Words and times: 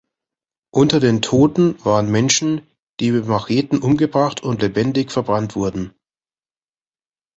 Unter 0.73 0.99
den 0.99 1.21
Toten 1.21 1.75
waren 1.85 2.09
Menschen, 2.09 2.65
die 2.99 3.11
mit 3.11 3.27
Macheten 3.27 3.77
umgebracht 3.77 4.41
und 4.41 4.59
lebendig 4.63 5.11
verbrannt 5.11 5.55
wurden. 5.55 5.93